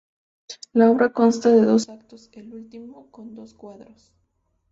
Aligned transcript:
La 0.73 0.89
obra 0.89 1.13
consta 1.13 1.49
de 1.49 1.61
dos 1.61 1.87
actos, 1.87 2.29
el 2.33 2.51
último 2.55 3.11
con 3.11 3.35
dos 3.35 3.53
cuadros. 3.53 4.11